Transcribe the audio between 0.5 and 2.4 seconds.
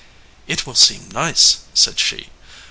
will seem nice," said she.